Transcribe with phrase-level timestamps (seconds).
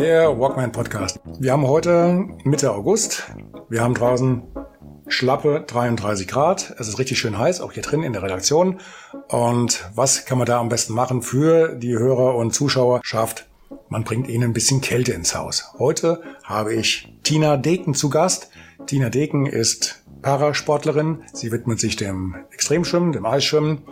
[0.00, 1.20] Der Walkman Podcast.
[1.38, 3.30] Wir haben heute Mitte August.
[3.68, 4.40] Wir haben draußen
[5.08, 6.74] schlappe 33 Grad.
[6.78, 8.80] Es ist richtig schön heiß, auch hier drin in der Redaktion.
[9.28, 13.46] Und was kann man da am besten machen für die Hörer und Zuschauerschaft?
[13.90, 15.74] Man bringt ihnen ein bisschen Kälte ins Haus.
[15.78, 18.48] Heute habe ich Tina Deken zu Gast.
[18.86, 21.24] Tina Deken ist Parasportlerin.
[21.34, 23.82] Sie widmet sich dem Extremschwimmen, dem Eisschwimmen.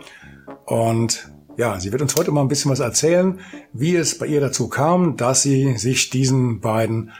[0.65, 3.41] Und ja, sie wird uns heute mal ein bisschen was erzählen,
[3.73, 7.11] wie es bei ihr dazu kam, dass sie sich diesen beiden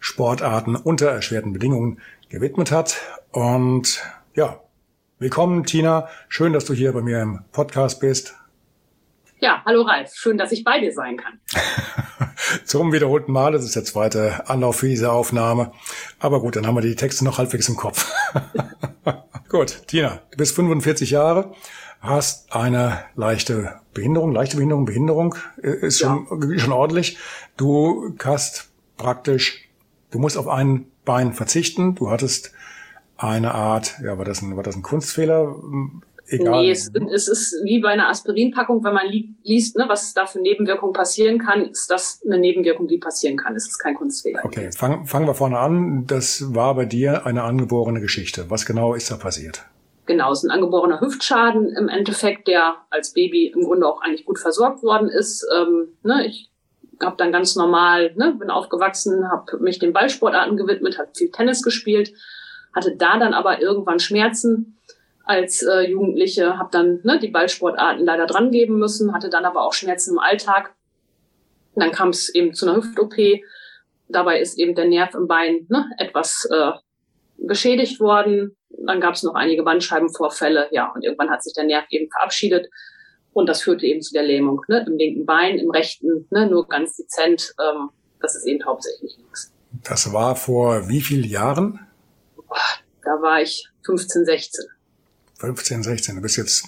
[0.00, 2.96] Sportarten unter erschwerten Bedingungen gewidmet hat.
[3.30, 4.02] Und
[4.34, 4.58] ja,
[5.20, 6.08] willkommen Tina.
[6.28, 8.34] Schön, dass du hier bei mir im Podcast bist.
[9.38, 10.12] Ja, hallo Ralf.
[10.12, 11.38] Schön, dass ich bei dir sein kann.
[12.64, 13.52] Zum wiederholten Mal.
[13.52, 15.70] Das ist der zweite Anlauf für diese Aufnahme.
[16.18, 18.12] Aber gut, dann haben wir die Texte noch halbwegs im Kopf.
[19.48, 21.54] gut, Tina, du bist 45 Jahre
[22.00, 26.58] hast eine leichte Behinderung, leichte Behinderung, Behinderung äh, ist schon, ja.
[26.58, 27.18] schon ordentlich.
[27.56, 29.68] Du hast praktisch,
[30.10, 31.94] du musst auf ein Bein verzichten.
[31.94, 32.52] Du hattest
[33.16, 35.56] eine Art, ja, war das ein, war das ein Kunstfehler?
[36.30, 36.62] Egal.
[36.62, 40.26] Nee, es, es ist wie bei einer Aspirinpackung, wenn man li liest, ne, was da
[40.26, 43.56] für Nebenwirkungen passieren kann, ist das eine Nebenwirkung, die passieren kann.
[43.56, 44.44] Es ist kein Kunstfehler.
[44.44, 46.06] Okay, fangen fangen wir vorne an.
[46.06, 48.50] Das war bei dir eine angeborene Geschichte.
[48.50, 49.64] Was genau ist da passiert?
[50.08, 54.24] Genau, es ist ein angeborener Hüftschaden im Endeffekt, der als Baby im Grunde auch eigentlich
[54.24, 55.46] gut versorgt worden ist.
[55.54, 56.50] Ähm, ne, ich
[57.02, 61.62] habe dann ganz normal, ne, bin aufgewachsen, habe mich den Ballsportarten gewidmet, habe viel Tennis
[61.62, 62.14] gespielt,
[62.74, 64.78] hatte da dann aber irgendwann Schmerzen
[65.24, 69.60] als äh, Jugendliche, habe dann ne, die Ballsportarten leider dran geben müssen, hatte dann aber
[69.60, 70.74] auch Schmerzen im Alltag.
[71.74, 73.14] Und dann kam es eben zu einer Hüft-OP.
[74.08, 76.72] Dabei ist eben der Nerv im Bein ne, etwas äh,
[77.36, 78.54] beschädigt worden.
[78.88, 82.70] Dann gab es noch einige Bandscheibenvorfälle, ja, und irgendwann hat sich der Nerv eben verabschiedet.
[83.34, 84.82] Und das führte eben zu der Lähmung, ne?
[84.86, 86.46] im linken Bein, im rechten, ne?
[86.46, 87.54] nur ganz dezent.
[87.60, 87.90] Ähm,
[88.22, 89.52] das ist eben hauptsächlich nichts.
[89.84, 91.86] Das war vor wie vielen Jahren?
[93.02, 94.64] Da war ich 15, 16.
[95.38, 96.16] 15, 16.
[96.16, 96.64] Du bist jetzt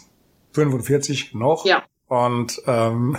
[0.53, 1.65] 45 noch.
[1.65, 1.85] Ja.
[2.09, 3.17] Und ähm,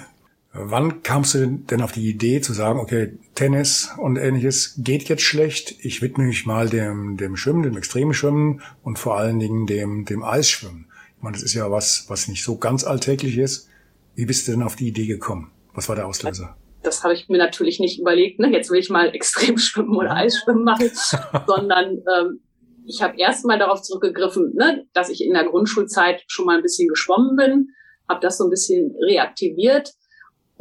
[0.54, 5.22] Wann kamst du denn auf die Idee zu sagen, okay, Tennis und ähnliches geht jetzt
[5.22, 9.66] schlecht, ich widme mich mal dem, dem Schwimmen, dem extremen Schwimmen und vor allen Dingen
[9.66, 10.88] dem, dem Eisschwimmen.
[11.16, 13.70] Ich meine, das ist ja was, was nicht so ganz alltäglich ist.
[14.16, 15.52] Wie bist du denn auf die Idee gekommen?
[15.74, 16.58] Was war der Auslöser?
[16.84, 18.52] Das habe ich mir natürlich nicht überlegt, ne?
[18.52, 20.92] jetzt will ich mal extrem schwimmen oder Eisschwimmen machen,
[21.48, 22.42] sondern ähm,
[22.86, 26.64] ich habe erst mal darauf zurückgegriffen, ne, dass ich in der Grundschulzeit schon mal ein
[26.64, 27.70] bisschen geschwommen bin,
[28.10, 29.94] habe das so ein bisschen reaktiviert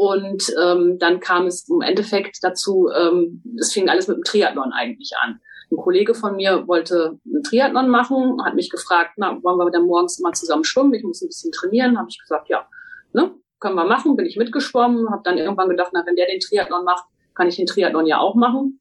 [0.00, 4.72] und ähm, dann kam es im Endeffekt dazu, ähm, es fing alles mit dem Triathlon
[4.72, 5.40] eigentlich an.
[5.70, 9.84] Ein Kollege von mir wollte einen Triathlon machen, hat mich gefragt, na, wollen wir dann
[9.84, 10.94] morgens mal zusammen schwimmen?
[10.94, 11.98] Ich muss ein bisschen trainieren.
[11.98, 12.66] Habe ich gesagt, ja,
[13.12, 14.16] ne, können wir machen.
[14.16, 17.56] Bin ich mitgeschwommen, habe dann irgendwann gedacht, na, wenn der den Triathlon macht, kann ich
[17.56, 18.80] den Triathlon ja auch machen.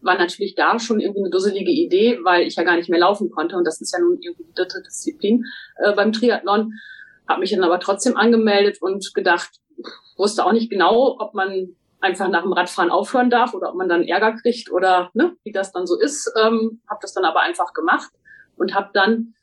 [0.00, 3.30] War natürlich da schon irgendwie eine dusselige Idee, weil ich ja gar nicht mehr laufen
[3.30, 5.44] konnte und das ist ja nun irgendwie die dritte Disziplin
[5.76, 6.72] äh, beim Triathlon.
[7.28, 9.50] Habe mich dann aber trotzdem angemeldet und gedacht,
[10.16, 13.88] wusste auch nicht genau, ob man einfach nach dem Radfahren aufhören darf oder ob man
[13.88, 16.32] dann Ärger kriegt oder ne, wie das dann so ist.
[16.40, 18.10] Ähm, habe das dann aber einfach gemacht
[18.56, 19.34] und habe dann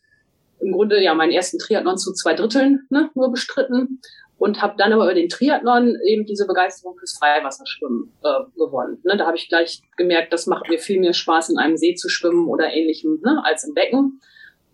[0.60, 4.00] im Grunde ja meinen ersten Triathlon zu zwei Dritteln ne, nur bestritten
[4.38, 9.00] und habe dann aber über den Triathlon eben diese Begeisterung fürs Freiwasserschwimmen äh, gewonnen.
[9.04, 11.96] Ne, da habe ich gleich gemerkt, das macht mir viel mehr Spaß, in einem See
[11.96, 14.20] zu schwimmen oder ähnlichem ne, als im Becken.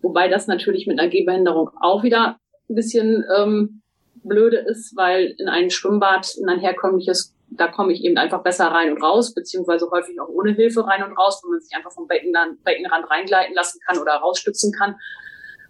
[0.02, 3.82] Wobei das natürlich mit einer Gehbehinderung auch wieder ein bisschen ähm,
[4.22, 8.66] blöde ist, weil in ein Schwimmbad, in ein herkömmliches, da komme ich eben einfach besser
[8.66, 11.92] rein und raus, beziehungsweise häufig auch ohne Hilfe rein und raus, wo man sich einfach
[11.92, 14.96] vom Becken dann, Beckenrand reingleiten lassen kann oder rausstützen kann.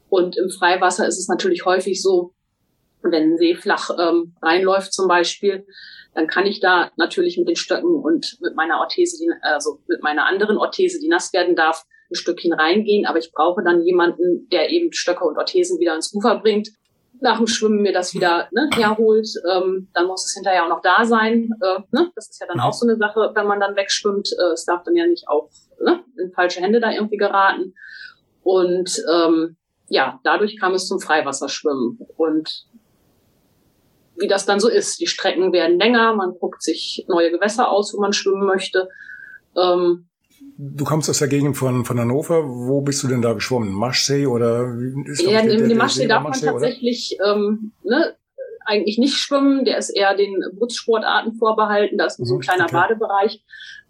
[0.09, 2.35] Und im Freiwasser ist es natürlich häufig so,
[3.03, 5.67] wenn ein See flach ähm, reinläuft zum Beispiel,
[6.15, 10.03] dann kann ich da natürlich mit den Stöcken und mit meiner Orthese, die, also mit
[10.03, 13.07] meiner anderen Orthese, die nass werden darf, ein Stückchen reingehen.
[13.07, 16.69] Aber ich brauche dann jemanden, der eben Stöcke und Orthesen wieder ins Ufer bringt
[17.23, 20.83] nach dem Schwimmen mir das wieder ne, herholt, ähm, dann muss es hinterher auch noch
[20.83, 21.51] da sein.
[21.63, 22.11] Äh, ne?
[22.15, 24.29] Das ist ja dann auch so eine Sache, wenn man dann wegschwimmt.
[24.33, 25.49] Äh, es darf dann ja nicht auch
[25.81, 27.75] ne, in falsche Hände da irgendwie geraten.
[28.43, 29.57] Und ähm,
[29.89, 31.99] ja, dadurch kam es zum Freiwasserschwimmen.
[32.17, 32.67] Und
[34.17, 37.95] wie das dann so ist, die Strecken werden länger, man guckt sich neue Gewässer aus,
[37.95, 38.89] wo man schwimmen möchte.
[39.57, 40.09] Ähm,
[40.59, 42.45] Du kommst aus der Gegend von, von Hannover.
[42.45, 43.73] Wo bist du denn da geschwommen?
[43.73, 44.73] Maschsee oder?
[45.07, 48.15] Ist ja, in dem Maschsee darf man tatsächlich ähm, ne,
[48.65, 49.65] eigentlich nicht schwimmen.
[49.65, 51.99] Der ist eher den Bootssportarten vorbehalten.
[51.99, 52.75] Da ist so ein mhm, kleiner okay.
[52.75, 53.43] Badebereich.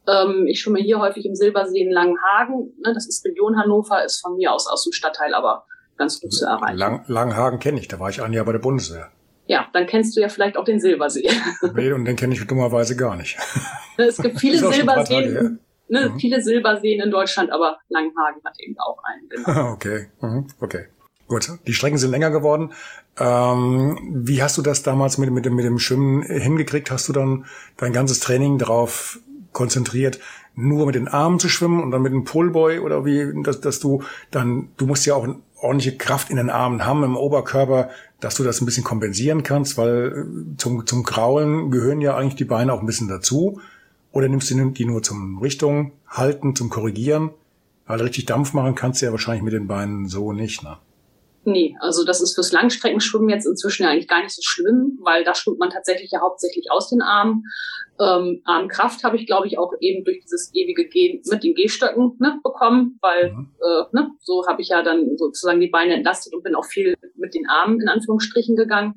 [0.08, 2.72] Ähm, ich schwimme hier häufig im Silbersee in Langenhagen.
[2.84, 5.66] Ne, das ist Region Hannover, ist von mir aus aus dem Stadtteil aber
[5.96, 6.78] ganz gut zu erreichen.
[6.78, 7.88] Lang, Langenhagen kenne ich.
[7.88, 9.10] Da war ich ein Jahr bei der Bundeswehr.
[9.46, 11.28] Ja, dann kennst du ja vielleicht auch den Silbersee.
[11.75, 13.37] Nee, und den kenne ich dummerweise gar nicht.
[13.99, 15.60] Es gibt viele Silberseen,
[15.93, 16.19] ne, mhm.
[16.19, 19.29] viele Silberseen in Deutschland, aber Langenhagen hat eben auch einen.
[19.29, 19.73] Genau.
[19.73, 20.47] okay, mhm.
[20.61, 20.87] okay.
[21.29, 22.73] Gut, die Strecken sind länger geworden.
[23.19, 26.91] Ähm, wie hast du das damals mit, mit, dem, mit dem Schwimmen hingekriegt?
[26.91, 27.47] Hast du dann
[27.77, 29.21] dein ganzes Training darauf
[29.53, 30.19] konzentriert,
[30.55, 33.81] nur mit den Armen zu schwimmen und dann mit dem Pullboy oder wie, dass, dass
[33.81, 35.27] du dann, du musst ja auch
[35.61, 37.91] ordentliche Kraft in den Armen haben, im Oberkörper,
[38.21, 42.37] dass du das ein bisschen kompensieren kannst, weil äh, zum, zum Kraulen gehören ja eigentlich
[42.37, 43.61] die Beine auch ein bisschen dazu.
[44.12, 47.31] Oder nimmst du die nur zum Richtung halten, zum Korrigieren?
[47.87, 50.79] Weil richtig Dampf machen kannst du ja wahrscheinlich mit den Beinen so nicht, ne?
[51.44, 55.25] Nee, also das ist fürs Langstreckenschwimmen jetzt inzwischen ja eigentlich gar nicht so schlimm, weil
[55.25, 57.44] da schwimmt man tatsächlich ja hauptsächlich aus den Armen.
[57.99, 62.17] Ähm, Armkraft habe ich, glaube ich, auch eben durch dieses ewige Gehen mit den Gehstöcken
[62.20, 63.50] ne, bekommen, weil mhm.
[63.61, 66.94] äh, ne, so habe ich ja dann sozusagen die Beine entlastet und bin auch viel
[67.17, 68.94] mit den Armen in Anführungsstrichen gegangen.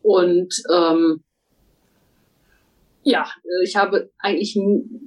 [0.00, 1.22] Und ähm,
[3.04, 4.58] ja, äh, ich habe eigentlich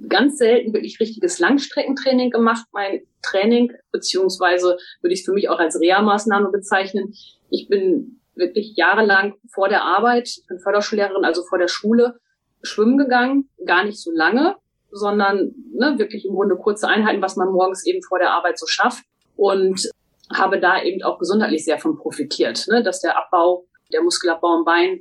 [0.08, 2.66] ganz selten wirklich richtiges Langstreckentraining gemacht.
[2.72, 7.12] Mein Training, beziehungsweise würde ich es für mich auch als Reha-Maßnahme bezeichnen.
[7.50, 12.18] Ich bin wirklich jahrelang vor der Arbeit, ich bin Förderschullehrerin, also vor der Schule,
[12.62, 13.50] schwimmen gegangen.
[13.66, 14.56] Gar nicht so lange,
[14.92, 18.66] sondern ne, wirklich im Grunde kurze Einheiten, was man morgens eben vor der Arbeit so
[18.66, 19.04] schafft.
[19.36, 19.90] Und
[20.32, 24.64] habe da eben auch gesundheitlich sehr von profitiert, ne, dass der Abbau, der Muskelabbau im
[24.64, 25.00] Bein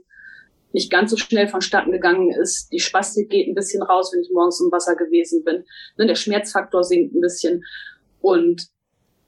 [0.74, 2.70] nicht ganz so schnell vonstatten gegangen ist.
[2.72, 5.64] Die Spastik geht ein bisschen raus, wenn ich morgens im Wasser gewesen bin.
[5.98, 7.64] Ne, der Schmerzfaktor sinkt ein bisschen.
[8.22, 8.68] Und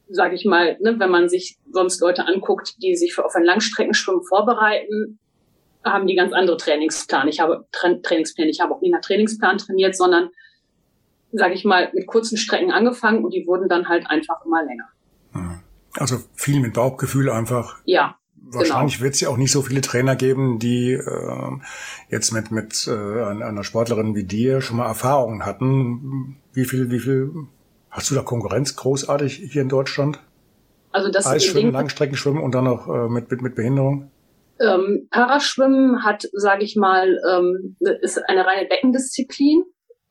[0.10, 3.44] sage ich mal, ne, wenn man sich sonst Leute anguckt, die sich für auf ein
[3.44, 5.20] Langstreckenschwimmen vorbereiten,
[5.84, 7.30] haben die ganz andere Trainingspläne.
[7.30, 8.50] Ich habe Tra Trainingspläne.
[8.50, 10.30] Ich habe auch nie nach Trainingsplan trainiert, sondern
[11.32, 14.90] sage ich mal mit kurzen Strecken angefangen und die wurden dann halt einfach immer länger.
[15.94, 17.78] Also viel mit Bauchgefühl einfach.
[17.86, 18.19] Ja,
[18.52, 19.04] Wahrscheinlich genau.
[19.04, 21.52] wird es ja auch nicht so viele Trainer geben, die äh,
[22.10, 26.38] jetzt mit mit äh, einer Sportlerin wie dir schon mal Erfahrungen hatten.
[26.54, 27.32] Wie viel, wie viel
[27.92, 30.20] hast du da Konkurrenz großartig hier in Deutschland?
[30.92, 34.12] Also das Eisschwimmen, Langstreckenschwimmen und dann noch äh, mit, mit mit Behinderung.
[34.60, 39.64] Ähm, Paraschwimmen hat, sage ich mal, ähm, ist eine reine Beckendisziplin.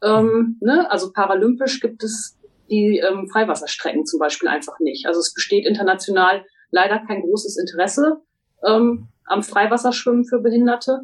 [0.03, 0.57] Ähm, mhm.
[0.61, 0.91] ne?
[0.91, 2.39] Also paralympisch gibt es
[2.71, 5.07] die ähm, Freiwasserstrecken zum Beispiel einfach nicht.
[5.07, 8.21] Also es besteht international leider kein großes Interesse
[8.67, 11.01] ähm, am Freiwasserschwimmen für Behinderte.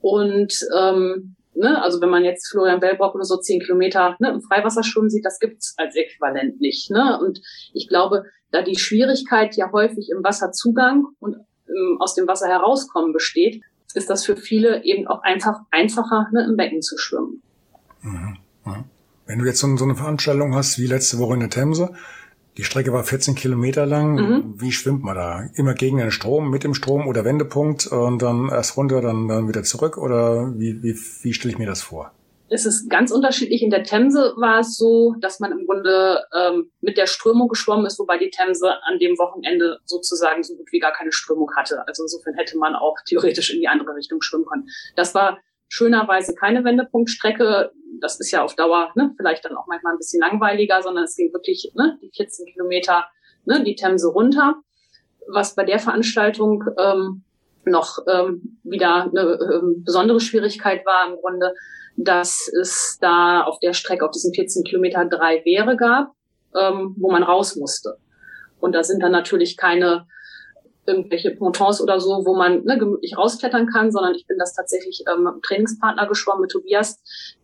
[0.00, 4.42] Und ähm, ne, also wenn man jetzt Florian Bellbrock oder so zehn Kilometer ne, im
[4.42, 6.90] Freiwasserschwimmen sieht, das gibt's als Äquivalent nicht.
[6.90, 7.18] Ne?
[7.20, 7.40] Und
[7.72, 11.36] ich glaube, da die Schwierigkeit ja häufig im Wasserzugang und
[11.68, 13.62] ähm, aus dem Wasser herauskommen besteht,
[13.94, 17.42] ist das für viele eben auch einfach einfacher, ne, im Becken zu schwimmen.
[18.02, 18.36] Mhm.
[18.64, 18.84] Mhm.
[19.26, 21.94] Wenn du jetzt so, so eine Veranstaltung hast wie letzte Woche in der Themse,
[22.56, 24.14] die Strecke war 14 Kilometer lang.
[24.14, 24.54] Mhm.
[24.60, 25.44] Wie schwimmt man da?
[25.54, 29.48] Immer gegen den Strom, mit dem Strom oder Wendepunkt und dann erst runter, dann, dann
[29.48, 29.98] wieder zurück?
[29.98, 32.12] Oder wie, wie, wie stelle ich mir das vor?
[32.48, 33.62] Es ist ganz unterschiedlich.
[33.62, 37.86] In der Themse war es so, dass man im Grunde ähm, mit der Strömung geschwommen
[37.86, 41.82] ist, wobei die Themse an dem Wochenende sozusagen so gut wie gar keine Strömung hatte.
[41.88, 44.68] Also insofern hätte man auch theoretisch in die andere Richtung schwimmen können.
[44.94, 49.94] Das war schönerweise keine Wendepunktstrecke das ist ja auf Dauer ne, vielleicht dann auch manchmal
[49.94, 53.06] ein bisschen langweiliger, sondern es ging wirklich ne, die 14 Kilometer
[53.44, 54.56] ne, die Themse runter.
[55.26, 57.24] Was bei der Veranstaltung ähm,
[57.64, 61.54] noch ähm, wieder eine ähm, besondere Schwierigkeit war im Grunde,
[61.96, 66.12] dass es da auf der Strecke, auf diesen 14 Kilometer drei Wehre gab,
[66.54, 67.96] ähm, wo man raus musste.
[68.60, 70.06] Und da sind dann natürlich keine
[70.86, 75.04] irgendwelche Pontons oder so, wo man ne, gemütlich rausklettern kann, sondern ich bin das tatsächlich
[75.08, 77.02] ähm, mit Trainingspartner geschwommen mit Tobias.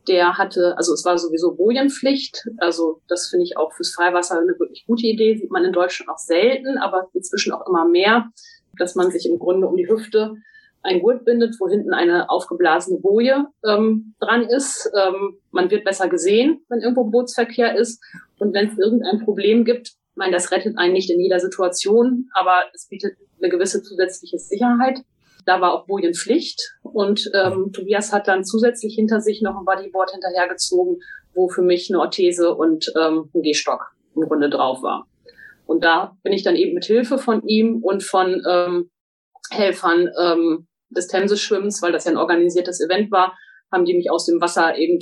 [0.09, 2.49] Der hatte, also es war sowieso Bojenpflicht.
[2.59, 5.37] Also das finde ich auch fürs Freiwasser eine wirklich gute Idee.
[5.37, 8.31] Sieht man in Deutschland auch selten, aber inzwischen auch immer mehr,
[8.79, 10.35] dass man sich im Grunde um die Hüfte
[10.83, 14.91] ein Gurt bindet, wo hinten eine aufgeblasene Boje ähm, dran ist.
[14.97, 18.03] Ähm, man wird besser gesehen, wenn irgendwo Bootsverkehr ist.
[18.39, 22.29] Und wenn es irgendein Problem gibt, ich meine, das rettet einen nicht in jeder Situation,
[22.35, 25.01] aber es bietet eine gewisse zusätzliche Sicherheit.
[25.47, 30.11] Da war auch Bojenpflicht und ähm, Tobias hat dann zusätzlich hinter sich noch ein Bodyboard
[30.11, 30.99] hinterhergezogen,
[31.35, 35.07] wo für mich eine Orthese und ähm, ein Gehstock im Grunde drauf war.
[35.67, 38.91] Und da bin ich dann eben mit Hilfe von ihm und von ähm,
[39.51, 43.37] Helfern ähm, des Themse-Schwimmens, weil das ja ein organisiertes Event war,
[43.73, 44.99] haben die mich aus dem Wasser eben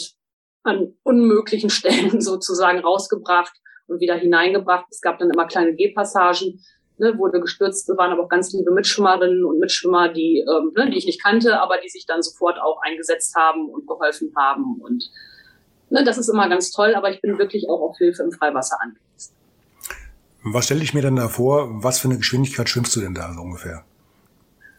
[0.63, 3.53] an unmöglichen Stellen sozusagen rausgebracht
[3.87, 4.87] und wieder hineingebracht.
[4.91, 6.63] Es gab dann immer kleine Gehpassagen,
[6.99, 10.99] ne, wurde gestürzt, waren aber auch ganz liebe Mitschwimmerinnen und Mitschwimmer, die, ähm, ne, die
[10.99, 14.81] ich nicht kannte, aber die sich dann sofort auch eingesetzt haben und geholfen haben.
[14.81, 15.11] Und
[15.91, 18.77] ne, das ist immer ganz toll, aber ich bin wirklich auch auf Hilfe im Freiwasser
[18.81, 19.35] angewiesen.
[20.45, 21.83] Was stelle ich mir denn da vor?
[21.83, 23.85] Was für eine Geschwindigkeit schwimmst du denn da so ungefähr?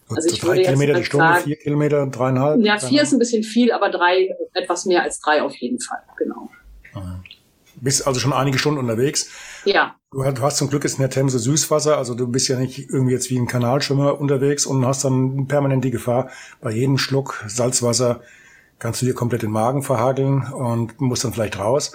[0.09, 2.61] Also ich drei Kilometer die Stunde, sagen, vier Kilometer, dreieinhalb?
[2.61, 6.01] Ja, vier ist ein bisschen viel, aber drei, etwas mehr als drei auf jeden Fall,
[6.17, 6.49] genau.
[7.75, 9.31] Bist also schon einige Stunden unterwegs.
[9.65, 9.95] Ja.
[10.11, 13.13] Du hast zum Glück ist in der Themse Süßwasser, also du bist ja nicht irgendwie
[13.13, 16.29] jetzt wie ein Kanalschwimmer unterwegs und hast dann permanent die Gefahr,
[16.61, 18.21] bei jedem Schluck Salzwasser
[18.79, 21.91] kannst du dir komplett den Magen verhageln und musst dann vielleicht raus.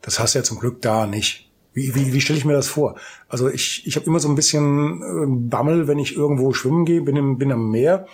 [0.00, 1.52] Das hast du ja zum Glück da nicht.
[1.72, 2.96] Wie, wie, wie stelle ich mir das vor?
[3.28, 7.02] Also ich, ich habe immer so ein bisschen äh, Bammel, wenn ich irgendwo schwimmen gehe,
[7.02, 8.08] bin, im, bin am Meer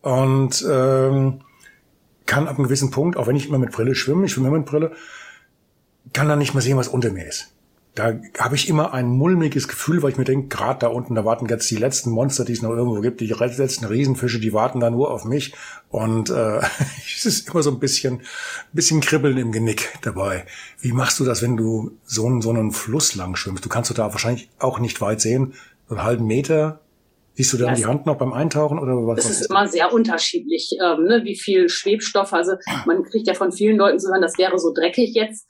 [0.00, 1.42] und ähm,
[2.24, 4.58] kann ab einem gewissen Punkt, auch wenn ich immer mit Brille schwimme, ich schwimme immer
[4.58, 4.92] mit Brille,
[6.14, 7.53] kann dann nicht mehr sehen, was unter mir ist
[7.94, 11.24] da habe ich immer ein mulmiges Gefühl, weil ich mir denke, gerade da unten, da
[11.24, 14.80] warten jetzt die letzten Monster, die es noch irgendwo gibt, die letzten Riesenfische, die warten
[14.80, 15.54] da nur auf mich.
[15.90, 16.58] Und äh,
[17.16, 18.22] es ist immer so ein bisschen,
[18.72, 20.44] bisschen Kribbeln im Genick dabei.
[20.80, 23.64] Wie machst du das, wenn du so einen, so einen Fluss lang schwimmst?
[23.64, 25.54] Du kannst du da wahrscheinlich auch nicht weit sehen.
[25.88, 26.80] So einen halben Meter.
[27.34, 29.22] Siehst du dann das, die Hand noch beim Eintauchen oder was?
[29.22, 32.32] Das ist immer sehr unterschiedlich, ähm, ne, wie viel Schwebstoff.
[32.32, 32.54] Also
[32.86, 35.46] man kriegt ja von vielen Leuten zu hören, das wäre so dreckig jetzt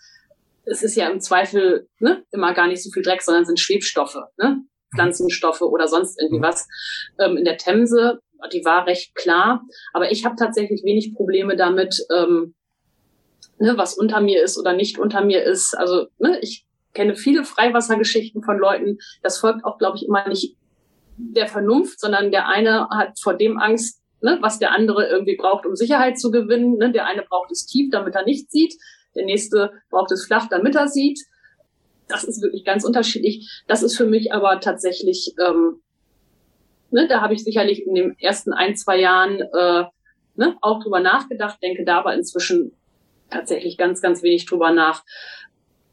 [0.66, 4.18] es ist ja im Zweifel ne, immer gar nicht so viel Dreck, sondern sind Schwebstoffe,
[4.38, 4.62] ne?
[4.94, 6.44] Pflanzenstoffe oder sonst irgendwie mhm.
[6.44, 6.66] was.
[7.18, 8.20] Ähm, in der Themse,
[8.52, 12.54] die war recht klar, aber ich habe tatsächlich wenig Probleme damit, ähm,
[13.58, 15.76] ne, was unter mir ist oder nicht unter mir ist.
[15.76, 18.98] Also ne, ich kenne viele Freiwassergeschichten von Leuten.
[19.22, 20.56] Das folgt auch, glaube ich, immer nicht
[21.16, 25.66] der Vernunft, sondern der eine hat vor dem Angst, ne, was der andere irgendwie braucht,
[25.66, 26.76] um Sicherheit zu gewinnen.
[26.76, 26.92] Ne?
[26.92, 28.74] Der eine braucht es tief, damit er nichts sieht.
[29.14, 31.20] Der nächste braucht es flach, damit er sieht.
[32.08, 33.62] Das ist wirklich ganz unterschiedlich.
[33.66, 35.80] Das ist für mich aber tatsächlich, ähm,
[36.90, 39.84] ne, da habe ich sicherlich in den ersten ein, zwei Jahren äh,
[40.36, 42.72] ne, auch drüber nachgedacht, denke da aber inzwischen
[43.30, 45.04] tatsächlich ganz, ganz wenig drüber nach.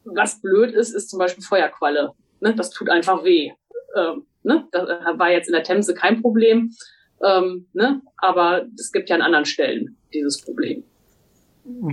[0.03, 2.11] Was blöd ist, ist zum Beispiel Feuerqualle.
[2.39, 3.51] Ne, das tut einfach weh.
[3.95, 4.87] Ähm, ne, das
[5.17, 6.71] war jetzt in der Themse kein Problem.
[7.23, 10.83] Ähm, ne, aber es gibt ja an anderen Stellen dieses Problem.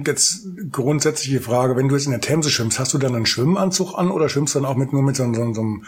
[0.05, 3.99] Jetzt grundsätzliche Frage, wenn du jetzt in der Themse schwimmst, hast du dann einen Schwimmanzug
[3.99, 5.85] an oder schwimmst du dann auch mit nur mit so, so, so, einem,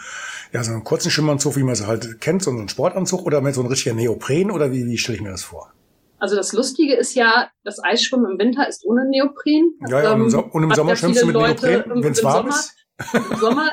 [0.53, 3.55] ja, so einem kurzen Schwimmanzug, wie man es halt kennt, so einem Sportanzug oder mit
[3.55, 5.73] so einem richtigen Neopren oder wie, wie stelle ich mir das vor?
[6.19, 9.73] Also das Lustige ist ja, das Eisschwimmen im Winter ist ohne Neopren.
[9.89, 12.75] Ja, ja ähm, und im Sommer schwimmst du mit Neopren, wenn es warm ist?
[13.13, 13.71] Im Sommer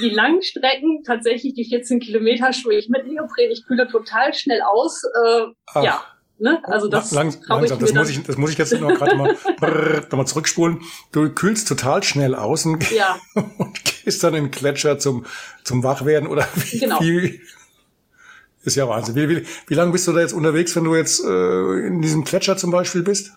[0.00, 3.50] die langen Strecken, tatsächlich die 14 Kilometer schwimme ich mit Neopren.
[3.50, 5.02] Ich kühle total schnell aus.
[5.04, 6.04] Äh, ja,
[6.42, 6.60] Ne?
[6.64, 9.36] Also das, Lang, langsam, das muss ich, das muss ich jetzt noch gerade mal,
[10.10, 10.80] noch mal zurückspulen.
[11.12, 13.16] Du kühlst total schnell aus und, ja.
[13.58, 15.24] und gehst dann in den Gletscher zum,
[15.62, 17.00] zum Wachwerden oder wie, genau.
[17.00, 17.40] wie
[18.64, 19.14] ist ja Wahnsinn.
[19.14, 22.24] Wie, wie, wie lange bist du da jetzt unterwegs, wenn du jetzt äh, in diesem
[22.24, 23.32] Gletscher zum Beispiel bist?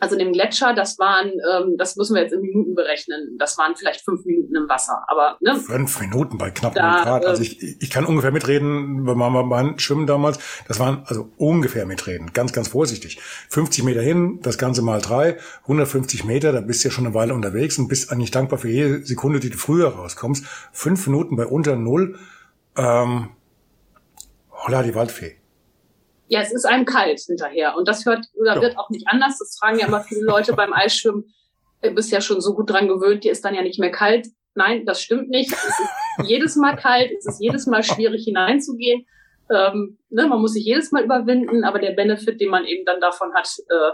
[0.00, 3.36] Also in dem Gletscher, das waren, ähm, das müssen wir jetzt in Minuten berechnen.
[3.38, 5.04] Das waren vielleicht fünf Minuten im Wasser.
[5.08, 5.56] Aber ne?
[5.56, 7.24] Fünf Minuten bei knapp da, Grad.
[7.24, 10.38] Also ich, ich kann ungefähr mitreden, wenn man mal beim Schwimmen damals,
[10.68, 13.18] das waren also ungefähr mitreden, ganz, ganz vorsichtig.
[13.50, 17.14] 50 Meter hin, das Ganze mal drei, 150 Meter, da bist du ja schon eine
[17.14, 20.44] Weile unterwegs und bist eigentlich dankbar für jede Sekunde, die du früher rauskommst.
[20.72, 22.18] Fünf Minuten bei unter Null,
[22.76, 23.30] ähm,
[24.50, 25.36] holla die Waldfee.
[26.28, 27.76] Ja, es ist einem kalt hinterher.
[27.76, 29.38] Und das hört oder wird auch nicht anders.
[29.38, 31.32] Das fragen ja immer viele Leute beim Eisschwimmen.
[31.82, 34.26] Du bist ja schon so gut dran gewöhnt, dir ist dann ja nicht mehr kalt.
[34.54, 35.52] Nein, das stimmt nicht.
[35.52, 35.82] Es ist
[36.24, 39.06] jedes Mal kalt, es ist jedes Mal schwierig hineinzugehen.
[39.50, 43.00] Ähm, ne, man muss sich jedes Mal überwinden, aber der Benefit, den man eben dann
[43.00, 43.92] davon hat, äh,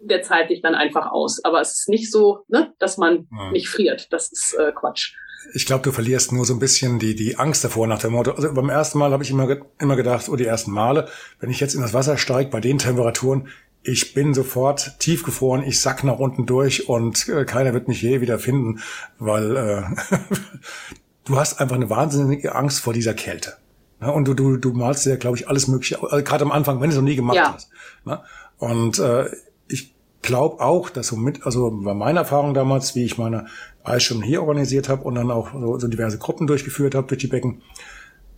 [0.00, 1.42] der zahlt sich dann einfach aus.
[1.44, 3.50] Aber es ist nicht so, ne, dass man ja.
[3.50, 4.12] nicht friert.
[4.12, 5.14] Das ist äh, Quatsch
[5.54, 8.32] ich glaube, du verlierst nur so ein bisschen die, die Angst davor nach dem Motto.
[8.32, 9.48] Also beim ersten Mal habe ich immer,
[9.78, 11.08] immer gedacht, oh, die ersten Male,
[11.40, 13.48] wenn ich jetzt in das Wasser steige, bei den Temperaturen,
[13.82, 18.20] ich bin sofort tiefgefroren, ich sack nach unten durch und äh, keiner wird mich je
[18.20, 18.80] wieder finden,
[19.18, 19.82] weil äh,
[21.24, 23.56] du hast einfach eine wahnsinnige Angst vor dieser Kälte.
[24.00, 24.12] Ne?
[24.12, 26.90] Und du, du, du malst dir, glaube ich, alles Mögliche, also gerade am Anfang, wenn
[26.90, 27.54] du es noch nie gemacht ja.
[27.54, 27.70] hast.
[28.04, 28.20] Ne?
[28.58, 29.30] Und äh,
[29.68, 33.46] ich glaube auch, dass so mit, also bei meiner Erfahrung damals, wie ich meine
[33.86, 37.26] Eisschwimmen hier organisiert habe und dann auch so, so diverse Gruppen durchgeführt habe durch die
[37.26, 37.62] Becken.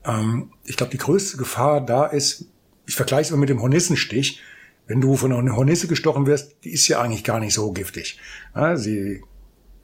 [0.04, 2.46] Ähm, ich glaube, die größte Gefahr da ist,
[2.86, 4.40] ich vergleiche es immer mit dem Hornissenstich.
[4.86, 8.18] Wenn du von einer Hornisse gestochen wirst, die ist ja eigentlich gar nicht so giftig.
[8.54, 9.22] Ja, sie,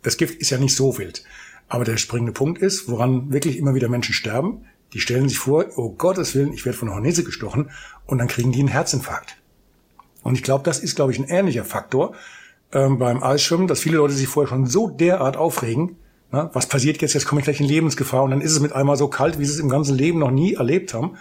[0.02, 1.24] das Gift ist ja nicht so wild.
[1.68, 5.66] Aber der springende Punkt ist, woran wirklich immer wieder Menschen sterben, die stellen sich vor,
[5.76, 7.70] oh Gottes Willen, ich werde von einer Hornisse gestochen
[8.06, 9.36] und dann kriegen die einen Herzinfarkt.
[10.22, 12.14] Und ich glaube, das ist, glaube ich, ein ähnlicher Faktor,
[12.72, 15.96] ähm, beim Eisschwimmen, dass viele Leute sich vorher schon so derart aufregen,
[16.34, 18.72] na, was passiert jetzt, jetzt komme ich gleich in Lebensgefahr und dann ist es mit
[18.72, 21.16] einmal so kalt, wie sie es im ganzen Leben noch nie erlebt haben.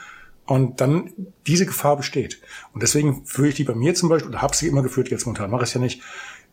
[0.45, 1.12] Und dann
[1.47, 2.41] diese Gefahr besteht.
[2.73, 5.25] Und deswegen führe ich die bei mir zum Beispiel, oder habe sie immer geführt, jetzt
[5.25, 6.01] momentan mache ich es ja nicht,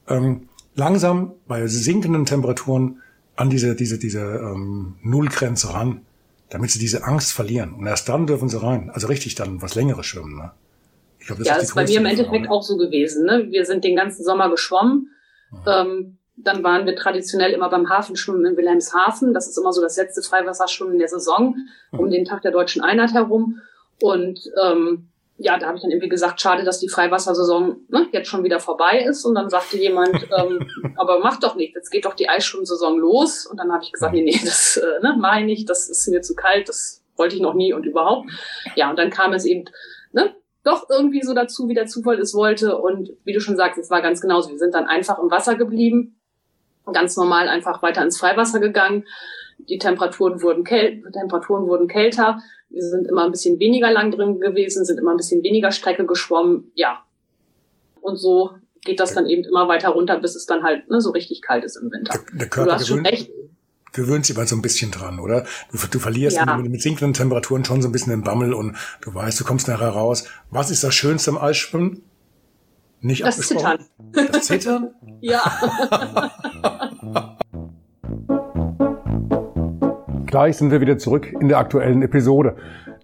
[0.07, 3.01] ähm, langsam bei sinkenden Temperaturen
[3.35, 6.03] an diese, diese, diese ähm, Nullgrenze ran,
[6.51, 7.73] damit sie diese Angst verlieren.
[7.73, 8.91] Und erst dann dürfen sie rein.
[8.91, 10.37] Also richtig dann was längeres schwimmen.
[10.37, 10.53] Ne?
[11.21, 13.27] Ich glaub, das ja, ist, ist bei mir im Endeffekt auch so gewesen.
[13.27, 13.49] Ne?
[13.51, 15.11] Wir sind den ganzen Sommer geschwommen.
[15.67, 19.35] Ähm, dann waren wir traditionell immer beim Hafenschwimmen in Wilhelmshaven.
[19.35, 21.57] Das ist immer so das letzte Freiwasserschwimmen der Saison,
[21.93, 22.11] um mhm.
[22.11, 23.61] den Tag der deutschen Einheit herum.
[24.01, 28.29] Und ähm, ja, da habe ich dann irgendwie gesagt, schade, dass die Freiwassersaison ne, jetzt
[28.29, 29.25] schon wieder vorbei ist.
[29.25, 33.47] Und dann sagte jemand, ähm, aber mach doch nicht, jetzt geht doch die Eisschwimmsaison los.
[33.47, 36.23] Und dann habe ich gesagt, nee, nee, das äh, ne, mache ich das ist mir
[36.23, 38.31] zu kalt, das wollte ich noch nie und überhaupt.
[38.77, 39.65] Ja, und dann kam es eben
[40.13, 42.79] ne, doch irgendwie so dazu, wie der Zufall es wollte.
[42.79, 44.51] Und wie du schon sagst, es war ganz genauso.
[44.51, 46.21] Wir sind dann einfach im Wasser geblieben,
[46.93, 49.05] ganz normal einfach weiter ins Freiwasser gegangen.
[49.69, 52.41] Die Temperaturen wurden, käl Temperaturen wurden kälter.
[52.71, 56.07] Wir sind immer ein bisschen weniger lang drin gewesen, sind immer ein bisschen weniger Strecke
[56.07, 56.71] geschwommen.
[56.75, 57.05] Ja.
[58.01, 58.51] Und so
[58.83, 61.65] geht das dann eben immer weiter runter, bis es dann halt ne, so richtig kalt
[61.65, 62.19] ist im Winter.
[62.31, 63.31] Der, der Körper gewöhnt, recht.
[63.93, 65.45] Gewöhnt sich mal so ein bisschen dran, oder?
[65.71, 66.57] Du, du verlierst ja.
[66.57, 69.69] mit, mit, sinkenden Temperaturen schon so ein bisschen den Bammel und du weißt, du kommst
[69.69, 70.25] nachher raus.
[70.51, 72.03] Was ist das Schönste im Eisschwimmen?
[73.01, 73.85] Nicht das Zittern.
[74.13, 74.91] Das Zittern?
[75.21, 75.41] ja.
[80.27, 82.57] Gleich sind wir wieder zurück in der aktuellen Episode.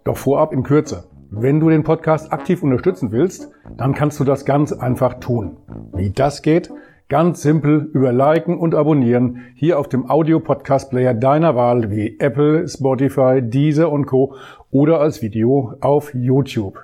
[0.05, 1.09] Doch vorab in Kürze.
[1.31, 5.57] Wenn du den Podcast aktiv unterstützen willst, dann kannst du das ganz einfach tun.
[5.93, 6.71] Wie das geht?
[7.09, 13.41] Ganz simpel über Liken und Abonnieren hier auf dem Audio-Podcast-Player deiner Wahl wie Apple, Spotify,
[13.41, 14.35] Deezer und Co.
[14.73, 16.81] oder als Video auf YouTube.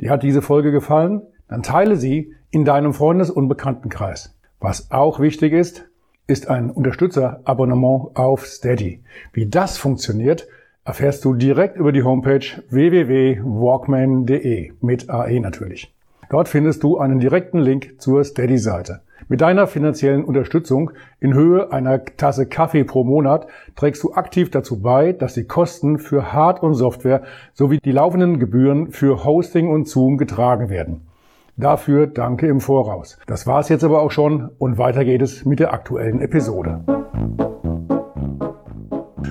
[0.00, 1.20] Dir hat diese Folge gefallen?
[1.48, 4.34] Dann teile sie in deinem Freundes- und Bekanntenkreis.
[4.58, 5.86] Was auch wichtig ist,
[6.26, 9.02] ist ein Unterstützerabonnement auf Steady.
[9.34, 10.48] Wie das funktioniert,
[10.82, 15.94] erfährst du direkt über die Homepage www.walkman.de mit AE natürlich.
[16.30, 19.02] Dort findest du einen direkten Link zur Steady-Seite.
[19.32, 24.82] Mit deiner finanziellen Unterstützung in Höhe einer Tasse Kaffee pro Monat trägst du aktiv dazu
[24.82, 27.22] bei, dass die Kosten für Hard- und Software
[27.54, 31.08] sowie die laufenden Gebühren für Hosting und Zoom getragen werden.
[31.56, 33.16] Dafür danke im Voraus.
[33.26, 36.84] Das war's jetzt aber auch schon und weiter geht es mit der aktuellen Episode.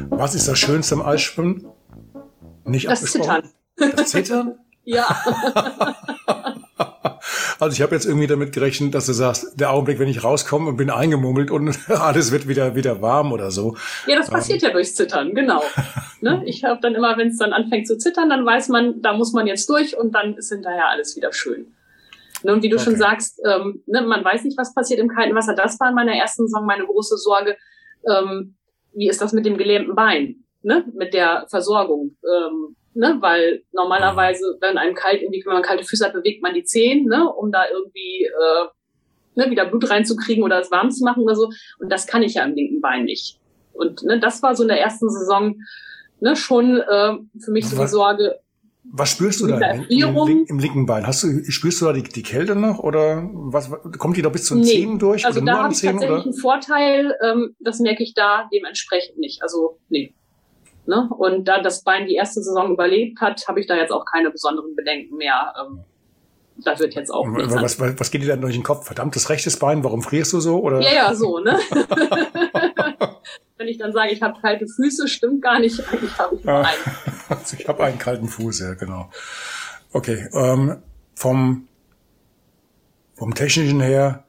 [0.09, 1.67] Was ist das Schönste am Eisschwimmen?
[2.65, 3.43] Nicht das Zittern.
[3.77, 4.55] Das Zittern?
[4.83, 5.05] ja.
[7.61, 10.67] Also ich habe jetzt irgendwie damit gerechnet, dass du sagst, der Augenblick, wenn ich rauskomme
[10.67, 13.77] und bin eingemummelt und alles wird wieder wieder warm oder so.
[14.07, 14.69] Ja, das passiert ähm.
[14.69, 15.61] ja durchs Zittern, genau.
[16.21, 16.41] ne?
[16.45, 19.31] Ich habe dann immer, wenn es dann anfängt zu zittern, dann weiß man, da muss
[19.33, 21.71] man jetzt durch und dann ist hinterher alles wieder schön.
[22.41, 22.85] Ne, und wie du okay.
[22.85, 25.53] schon sagst, ähm, ne, man weiß nicht, was passiert im kalten Wasser.
[25.53, 27.57] Das war in meiner ersten Saison meine große Sorge.
[28.09, 28.55] Ähm,
[28.95, 30.83] wie ist das mit dem gelähmten Bein, ne?
[30.95, 32.17] mit der Versorgung?
[32.25, 33.17] Ähm, ne?
[33.19, 37.05] Weil normalerweise, wenn einem kalt, irgendwie, wenn man kalte Füße hat, bewegt man die Zehen,
[37.05, 37.31] ne?
[37.31, 38.67] um da irgendwie äh,
[39.35, 41.49] ne, wieder Blut reinzukriegen oder es warm zu machen oder so.
[41.79, 43.39] Und das kann ich ja im linken Bein nicht.
[43.73, 45.55] Und ne, das war so in der ersten Saison
[46.19, 48.39] ne, schon äh, für mich so die Sorge,
[48.83, 51.05] was spürst du da im, im, im, linken Bein?
[51.05, 54.45] Hast du, spürst du da die, die Kälte noch oder was, kommt die da bis
[54.45, 54.69] zu den nee.
[54.69, 55.25] Zähnen durch?
[55.25, 56.23] Also da habe ich tatsächlich oder?
[56.23, 59.43] einen Vorteil, ähm, das merke ich da dementsprechend nicht.
[59.43, 60.15] Also nee.
[60.91, 61.09] Ne?
[61.17, 64.29] Und da das Bein die erste Saison überlebt hat, habe ich da jetzt auch keine
[64.29, 65.53] besonderen Bedenken mehr.
[65.57, 65.85] Ähm,
[66.65, 68.85] das wird jetzt auch was, was, was, geht dir dann durch den Kopf?
[68.87, 70.59] Verdammtes rechtes Bein, warum frierst du so?
[70.59, 70.81] Oder?
[70.81, 71.57] Ja, ja, so, ne?
[73.57, 75.79] Wenn ich dann sage, ich habe kalte Füße, stimmt gar nicht.
[75.79, 76.63] Eigentlich habe ich nur ah.
[76.63, 77.41] einen.
[77.57, 79.09] Ich habe einen kalten Fuß, ja, genau.
[79.93, 80.83] Okay, ähm,
[81.15, 81.69] vom,
[83.15, 84.25] vom technischen her,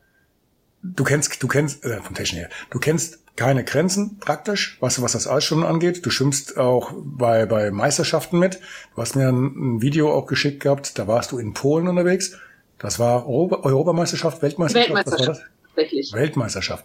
[0.84, 5.12] du kennst, du kennst, äh, vom technischen her, du kennst keine Grenzen praktisch, was, was
[5.12, 6.04] das Eisschwimmen angeht.
[6.04, 8.60] Du schwimmst auch bei, bei Meisterschaften mit.
[8.94, 12.38] Du hast mir ein, ein Video auch geschickt gehabt, da warst du in Polen unterwegs.
[12.78, 14.88] Das war Europa, Europameisterschaft, Weltmeisterschaft?
[14.88, 15.52] Weltmeisterschaft, was war das?
[15.74, 16.12] Tatsächlich.
[16.12, 16.84] Weltmeisterschaft.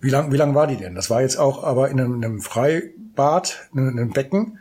[0.00, 0.94] Wie lang, wie lang war die denn?
[0.94, 4.58] Das war jetzt auch aber in einem, in einem Freibad, in einem Becken.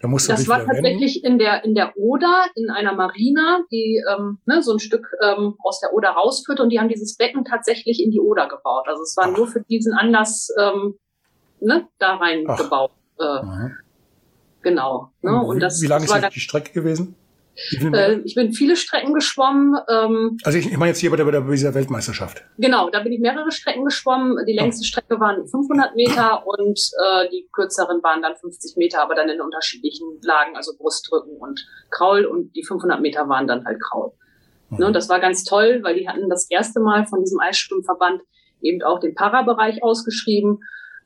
[0.00, 4.02] Da musst du das war tatsächlich in der in der Oder in einer Marina, die
[4.10, 7.44] ähm, ne, so ein Stück ähm, aus der Oder rausführt und die haben dieses Becken
[7.44, 8.86] tatsächlich in die Oder gebaut.
[8.88, 9.36] Also es war Ach.
[9.36, 10.94] nur für diesen Anlass ähm,
[11.60, 12.56] ne, da rein Ach.
[12.56, 12.92] gebaut.
[13.18, 13.40] Äh,
[14.62, 15.12] genau.
[15.20, 15.32] Ne?
[15.32, 17.14] Und, und das, wie lang ist die Strecke gewesen?
[17.92, 19.76] Äh, ich bin viele Strecken geschwommen.
[19.88, 22.44] Ähm, also ich, ich meine jetzt hier bei, der, bei dieser Weltmeisterschaft.
[22.58, 24.36] Genau, da bin ich mehrere Strecken geschwommen.
[24.46, 24.84] Die längste.
[24.84, 29.40] Strecke waren 500 Meter und äh, die kürzeren waren dann 50 Meter, aber dann in
[29.40, 34.12] unterschiedlichen Lagen, also Brustdrücken und Kraul und die 500 Meter waren dann halt Kraul.
[34.70, 34.78] Mhm.
[34.78, 38.22] Ne, und das war ganz toll, weil die hatten das erste Mal von diesem Eisschwimmverband
[38.62, 40.60] eben auch den Parabereich ausgeschrieben.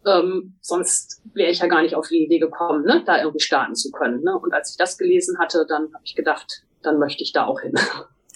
[0.07, 3.75] Ähm, sonst wäre ich ja gar nicht auf die Idee gekommen, ne, da irgendwie starten
[3.75, 4.23] zu können.
[4.23, 4.39] Ne?
[4.39, 7.61] Und als ich das gelesen hatte, dann habe ich gedacht, dann möchte ich da auch
[7.61, 7.75] hin.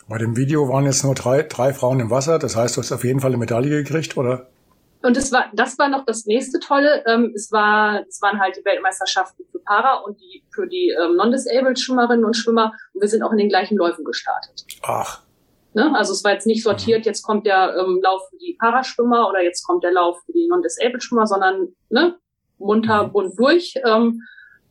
[0.08, 2.38] Bei dem Video waren jetzt nur drei, drei Frauen im Wasser.
[2.38, 4.48] Das heißt, du hast auf jeden Fall eine Medaille gekriegt, oder?
[5.02, 7.04] Und es war, das war noch das nächste Tolle.
[7.06, 11.16] Ähm, es war, es waren halt die Weltmeisterschaften für Para und die für die ähm,
[11.16, 12.72] non-disabled Schwimmerinnen und Schwimmer.
[12.94, 14.64] Und wir sind auch in den gleichen Läufen gestartet.
[14.82, 15.20] Ach.
[15.74, 15.94] Ne?
[15.94, 19.42] Also es war jetzt nicht sortiert, jetzt kommt der ähm, Lauf für die Paraschwimmer oder
[19.42, 22.16] jetzt kommt der Lauf für die non-disabled Schwimmer, sondern ne,
[22.58, 23.12] munter mhm.
[23.12, 23.74] bunt durch.
[23.84, 24.22] Ähm,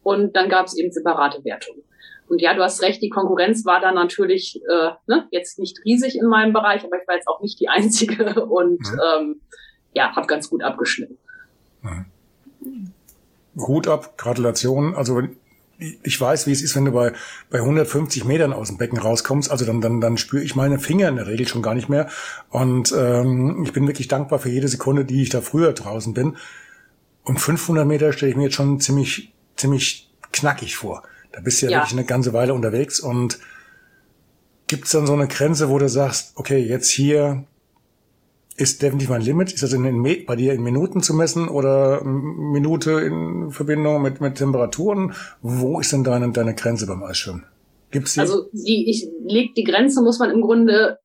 [0.03, 1.83] und dann gab es eben separate Wertungen.
[2.29, 6.17] Und ja, du hast recht, die Konkurrenz war da natürlich äh, ne, jetzt nicht riesig
[6.17, 9.01] in meinem Bereich, aber ich war jetzt auch nicht die Einzige und mhm.
[9.19, 9.41] ähm,
[9.93, 11.17] ja, habe ganz gut abgeschnitten.
[11.81, 12.91] Mhm.
[13.57, 14.95] Hut ab, Gratulation.
[14.95, 15.21] Also
[15.79, 17.13] ich weiß, wie es ist, wenn du bei,
[17.49, 19.51] bei 150 Metern aus dem Becken rauskommst.
[19.51, 22.09] Also dann, dann, dann spüre ich meine Finger in der Regel schon gar nicht mehr.
[22.49, 26.37] Und ähm, ich bin wirklich dankbar für jede Sekunde, die ich da früher draußen bin.
[27.23, 31.03] Und 500 Meter stelle ich mir jetzt schon ziemlich, ziemlich knackig vor.
[31.31, 31.77] Da bist du ja, ja.
[31.79, 33.39] wirklich eine ganze Weile unterwegs und
[34.65, 37.43] gibt es dann so eine Grenze, wo du sagst, okay, jetzt hier
[38.57, 39.53] ist definitiv mein Limit.
[39.53, 44.35] Ist das in, bei dir in Minuten zu messen oder Minute in Verbindung mit, mit
[44.35, 45.13] Temperaturen?
[45.41, 47.45] Wo ist denn deine, deine Grenze beim Eisschwimmen?
[47.91, 48.19] Gibt's die?
[48.19, 50.97] Also die, ich leg die Grenze muss man im Grunde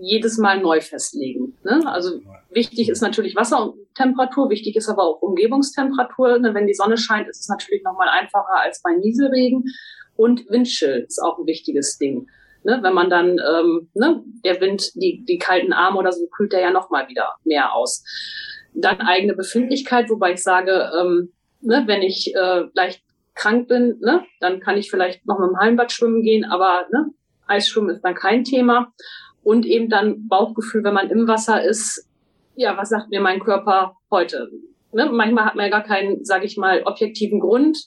[0.00, 1.54] jedes Mal neu festlegen.
[1.62, 1.82] Ne?
[1.86, 6.38] Also wichtig ist natürlich Wassertemperatur, wichtig ist aber auch Umgebungstemperatur.
[6.38, 6.54] Ne?
[6.54, 9.64] Wenn die Sonne scheint, ist es natürlich nochmal einfacher als bei Nieselregen.
[10.16, 12.26] Und Windchill ist auch ein wichtiges Ding.
[12.66, 12.80] Ne?
[12.82, 16.60] Wenn man dann, ähm, ne, der Wind, die, die kalten Arme oder so, kühlt der
[16.60, 18.04] ja nochmal wieder mehr aus.
[18.74, 23.02] Dann eigene Befindlichkeit, wobei ich sage, ähm, ne, wenn ich äh, leicht
[23.36, 27.12] krank bin, ne, dann kann ich vielleicht noch mit dem Hallenbad schwimmen gehen, aber ne,
[27.46, 28.92] Eisschwimmen ist dann kein Thema
[29.44, 32.08] und eben dann Bauchgefühl, wenn man im Wasser ist.
[32.56, 34.50] Ja, was sagt mir mein Körper heute?
[34.90, 35.08] Ne?
[35.12, 37.78] Manchmal hat man ja gar keinen, sage ich mal, objektiven Grund,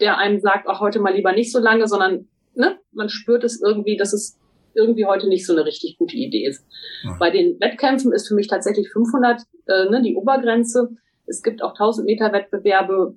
[0.00, 3.60] der einem sagt, auch heute mal lieber nicht so lange, sondern ne, man spürt es
[3.62, 4.38] irgendwie, dass es
[4.74, 6.64] irgendwie heute nicht so eine richtig gute Idee ist.
[7.02, 7.16] Ja.
[7.18, 10.90] Bei den Wettkämpfen ist für mich tatsächlich 500 äh, ne, die Obergrenze.
[11.26, 13.16] Es gibt auch 1000 Meter Wettbewerbe.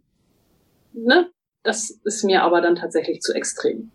[0.93, 1.29] Ne?
[1.63, 3.91] Das ist mir aber dann tatsächlich zu extrem.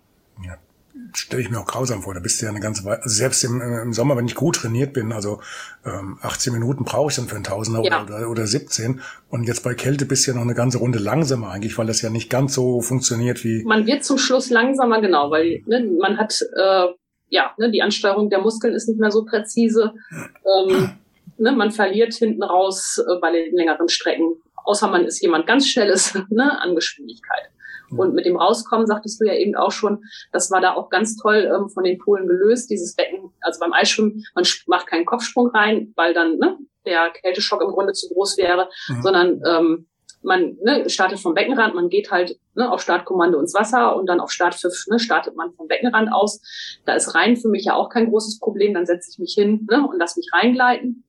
[1.18, 2.14] Stelle ich mir auch grausam vor.
[2.14, 4.56] Da bist du ja eine ganze Weile, also selbst im, im Sommer, wenn ich gut
[4.56, 5.40] trainiert bin, also
[5.84, 8.02] ähm, 18 Minuten brauche ich dann für einen Tausender ja.
[8.02, 9.00] oder, oder 17.
[9.30, 12.02] Und jetzt bei Kälte bist du ja noch eine ganze Runde langsamer eigentlich, weil das
[12.02, 13.64] ja nicht ganz so funktioniert wie.
[13.64, 16.86] Man wird zum Schluss langsamer, genau, weil ne, man hat äh,
[17.28, 19.94] ja ne, die Ansteuerung der Muskeln ist nicht mehr so präzise.
[20.12, 20.92] Ähm,
[21.38, 25.66] ne, man verliert hinten raus äh, bei den längeren Strecken, außer man ist jemand ganz
[25.66, 27.50] Schnelles ne, an Geschwindigkeit.
[27.90, 31.16] Und mit dem Rauskommen, sagtest du ja eben auch schon, das war da auch ganz
[31.16, 33.30] toll ähm, von den Polen gelöst, dieses Becken.
[33.40, 37.92] Also beim Eisschwimmen, man macht keinen Kopfsprung rein, weil dann ne, der Kälteschock im Grunde
[37.92, 39.02] zu groß wäre, mhm.
[39.02, 39.86] sondern ähm,
[40.22, 44.20] man ne, startet vom Beckenrand, man geht halt ne, auf Startkommando ins Wasser und dann
[44.20, 46.42] auf Startpfiff ne, startet man vom Beckenrand aus.
[46.84, 48.74] Da ist rein für mich ja auch kein großes Problem.
[48.74, 51.04] Dann setze ich mich hin ne, und lass mich reingleiten.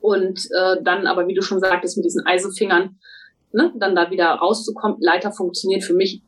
[0.00, 2.98] Und äh, dann aber, wie du schon sagtest, mit diesen Eisefingern
[3.52, 4.98] ne, dann da wieder rauszukommen.
[5.00, 6.22] Leiter funktioniert für mich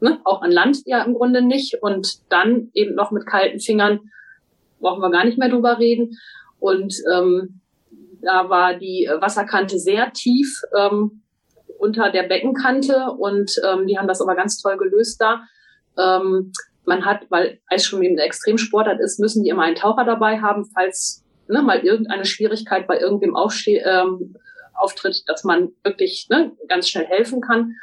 [0.00, 1.76] ne, auch an Land ja im Grunde nicht.
[1.80, 4.00] Und dann eben noch mit kalten Fingern
[4.80, 6.16] brauchen wir gar nicht mehr drüber reden.
[6.58, 7.60] Und ähm,
[8.22, 11.22] da war die Wasserkante sehr tief ähm,
[11.78, 15.42] unter der Beckenkante und ähm, die haben das aber ganz toll gelöst da.
[15.98, 16.52] Ähm,
[16.84, 20.66] man hat, weil Eisschwimmen eben eine Extremsportart ist, müssen die immer einen Taucher dabei haben,
[20.74, 24.36] falls ne, mal irgendeine Schwierigkeit bei irgendwem aufsteht, ähm,
[24.80, 27.74] auftritt, dass man wirklich ne, ganz schnell helfen kann.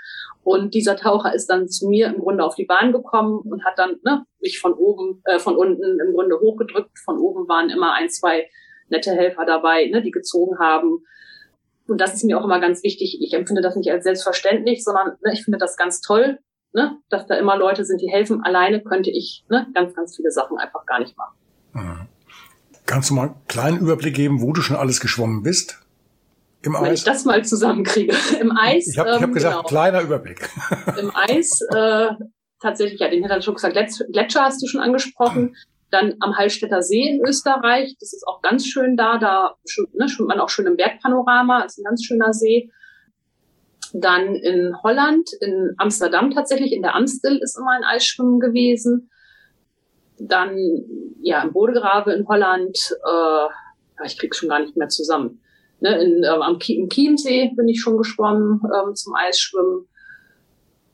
[0.43, 3.77] Und dieser Taucher ist dann zu mir im Grunde auf die Bahn gekommen und hat
[3.77, 6.97] dann ne, mich von oben, äh, von unten im Grunde hochgedrückt.
[7.03, 8.49] Von oben waren immer ein, zwei
[8.89, 11.03] nette Helfer dabei, ne, die gezogen haben.
[11.87, 13.19] Und das ist mir auch immer ganz wichtig.
[13.21, 16.39] Ich empfinde das nicht als selbstverständlich, sondern ne, ich finde das ganz toll,
[16.73, 18.41] ne, dass da immer Leute sind, die helfen.
[18.43, 21.35] Alleine könnte ich ne, ganz, ganz viele Sachen einfach gar nicht machen.
[21.73, 22.07] Mhm.
[22.85, 25.81] Kannst du mal einen kleinen Überblick geben, wo du schon alles geschwommen bist?
[26.67, 26.99] Im Wenn Eis?
[26.99, 28.13] ich das mal zusammenkriege.
[28.41, 28.87] Im Eis.
[28.87, 29.67] Ich habe ähm, hab gesagt, genau.
[29.67, 30.49] kleiner Überblick.
[30.99, 32.09] Im Eis, äh,
[32.61, 33.77] tatsächlich, ja, den hat er schon gesagt,
[34.11, 35.55] Gletscher hast du schon angesprochen.
[35.89, 39.55] Dann am Hallstätter See in Österreich, das ist auch ganz schön da, da
[39.93, 42.69] ne, schwimmt man auch schön im Bergpanorama, ist ein ganz schöner See.
[43.93, 49.09] Dann in Holland, in Amsterdam tatsächlich, in der Amstel ist immer ein Eisschwimmen gewesen.
[50.19, 50.57] Dann
[51.21, 55.39] ja im Bodegrave in Holland, äh, ich krieg's schon gar nicht mehr zusammen.
[55.79, 59.87] Ne, in, ähm, am im Chiemsee bin ich schon geschwommen ähm, zum Eisschwimmen.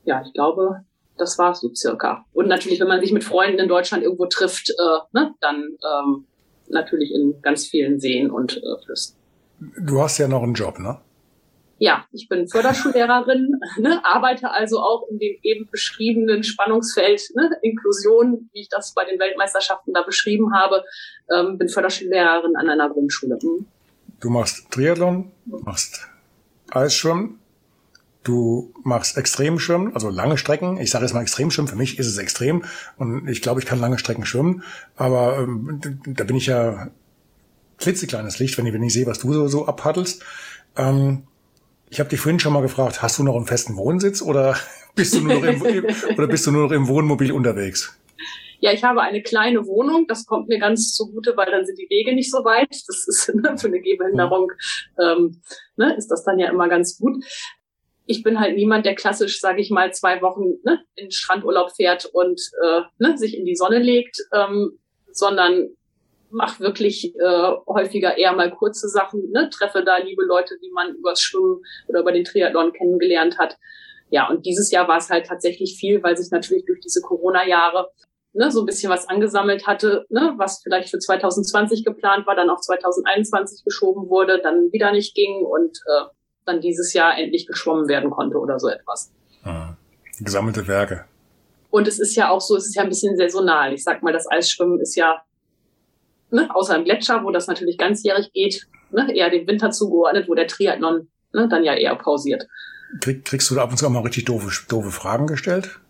[0.04, 0.84] Ja, ich glaube,
[1.16, 2.24] das war so circa.
[2.32, 6.26] Und natürlich, wenn man sich mit Freunden in Deutschland irgendwo trifft, äh, ne, dann ähm,
[6.68, 9.16] natürlich in ganz vielen Seen und äh, Flüssen.
[9.78, 10.98] Du hast ja noch einen Job, ne?
[11.78, 18.48] Ja, ich bin Förderschullehrerin, ne, arbeite also auch in dem eben beschriebenen Spannungsfeld ne, Inklusion,
[18.52, 20.84] wie ich das bei den Weltmeisterschaften da beschrieben habe,
[21.30, 23.38] ähm, bin Förderschullehrerin an einer Grundschule.
[23.42, 23.66] Mhm.
[24.24, 26.08] Du machst Triathlon, machst
[26.70, 27.40] Eisschwimmen,
[28.22, 30.78] Du machst Extremschwimmen, also lange Strecken.
[30.78, 31.68] Ich sage jetzt mal Extremschwimmen.
[31.68, 32.64] Für mich ist es extrem
[32.96, 34.62] und ich glaube, ich kann lange Strecken schwimmen.
[34.96, 36.88] Aber ähm, da bin ich ja
[37.76, 40.22] klitzekleines Licht, wenn ich, wenn ich sehe, was du so, so abhaddelst.
[40.74, 41.24] Ähm,
[41.90, 44.56] ich habe dich vorhin schon mal gefragt, hast du noch einen festen Wohnsitz oder
[44.94, 45.62] bist du nur noch im,
[46.16, 47.94] oder bist du nur noch im Wohnmobil unterwegs?
[48.64, 50.06] Ja, ich habe eine kleine Wohnung.
[50.08, 52.70] Das kommt mir ganz zugute, weil dann sind die Wege nicht so weit.
[52.70, 54.50] Das ist ne, für eine Gehbehinderung
[54.98, 55.42] ähm,
[55.76, 57.22] ne, ist das dann ja immer ganz gut
[58.06, 62.04] ich bin halt niemand, der klassisch, sage ich mal, zwei Wochen ne, in Strandurlaub fährt
[62.06, 64.78] und äh, ne, sich in die Sonne legt, ähm,
[65.10, 65.70] sondern
[66.30, 70.94] mache wirklich äh, häufiger eher mal kurze Sachen, ne, treffe da liebe Leute, die man
[70.94, 73.56] übers Schwimmen oder über den Triathlon kennengelernt hat.
[74.10, 77.90] Ja, und dieses Jahr war es halt tatsächlich viel, weil sich natürlich durch diese Corona-Jahre
[78.34, 82.50] ne, so ein bisschen was angesammelt hatte, ne, was vielleicht für 2020 geplant war, dann
[82.50, 86.04] auf 2021 geschoben wurde, dann wieder nicht ging und äh,
[86.44, 89.12] dann dieses Jahr endlich geschwommen werden konnte oder so etwas.
[89.44, 89.74] Ah,
[90.20, 91.06] gesammelte Werke.
[91.70, 93.72] Und es ist ja auch so, es ist ja ein bisschen saisonal.
[93.72, 95.22] Ich sag mal, das Eisschwimmen ist ja,
[96.30, 100.34] ne, außer im Gletscher, wo das natürlich ganzjährig geht, ne, eher dem Winter zugeordnet, wo
[100.34, 102.46] der Triathlon ne, dann ja eher pausiert.
[103.00, 105.80] Krieg, kriegst du da ab und zu auch mal richtig doofe, doofe Fragen gestellt?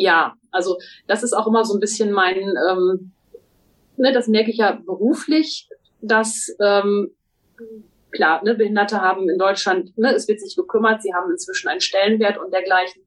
[0.00, 3.10] Ja, also das ist auch immer so ein bisschen mein, ähm,
[3.96, 5.68] ne, das merke ich ja beruflich,
[6.00, 7.10] dass ähm,
[8.12, 11.80] klar, ne, Behinderte haben in Deutschland, ne, es wird sich gekümmert, sie haben inzwischen einen
[11.80, 13.02] Stellenwert und dergleichen.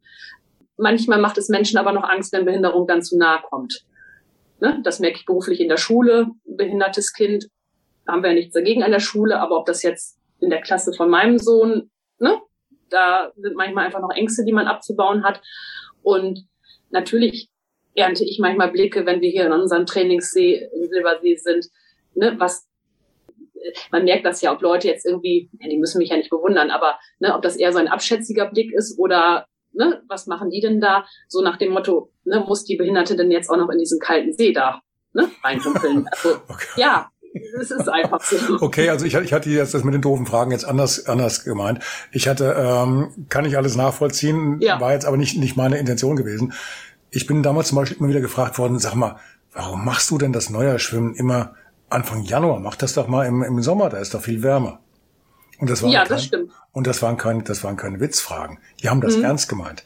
[0.75, 3.85] Manchmal macht es Menschen aber noch Angst, wenn Behinderung dann zu nahe kommt.
[4.59, 6.27] Ne, das merke ich beruflich in der Schule.
[6.43, 7.47] Behindertes Kind
[8.05, 10.91] haben wir ja nichts dagegen an der Schule, aber ob das jetzt in der Klasse
[10.91, 12.37] von meinem Sohn, ne,
[12.89, 15.41] da sind manchmal einfach noch Ängste, die man abzubauen hat.
[16.03, 16.50] Und
[16.91, 17.49] natürlich
[17.95, 21.67] ernte ich manchmal Blicke, wenn wir hier in unserem Trainingssee in Silbersee sind,
[22.15, 22.67] ne, was
[23.91, 26.71] man merkt das ja, ob Leute jetzt irgendwie, ja, die müssen mich ja nicht bewundern,
[26.71, 30.61] aber ne, ob das eher so ein abschätziger Blick ist oder ne, was machen die
[30.61, 31.05] denn da?
[31.27, 34.33] So nach dem Motto, ne, muss die Behinderte denn jetzt auch noch in diesen kalten
[34.33, 34.81] See da
[35.13, 36.07] ne, reindumpeln?
[36.11, 36.67] Also, okay.
[36.77, 38.61] ja, es ist einfach so.
[38.61, 41.83] Okay, also ich, ich hatte jetzt das mit den doofen Fragen jetzt anders anders gemeint.
[42.11, 44.79] Ich hatte, ähm, kann ich alles nachvollziehen, ja.
[44.79, 46.53] war jetzt aber nicht nicht meine Intention gewesen.
[47.09, 49.17] Ich bin damals zum Beispiel immer wieder gefragt worden, sag mal,
[49.53, 51.55] warum machst du denn das Neuerschwimmen immer
[51.89, 54.79] Anfang Januar, mach das doch mal im, im Sommer, da ist doch viel wärmer.
[55.59, 56.51] Und das waren ja, kein, das stimmt.
[56.71, 58.59] Und das waren keine, das waren keine Witzfragen.
[58.81, 59.25] Die haben das mhm.
[59.25, 59.85] ernst gemeint.